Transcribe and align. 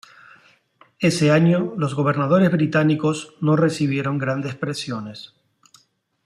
Ese 0.99 1.29
año 1.29 1.73
los 1.77 1.93
gobernadores 1.93 2.49
británicos 2.51 3.35
no 3.39 3.55
recibieron 3.55 4.17
grandes 4.17 4.55
presiones. 4.55 5.35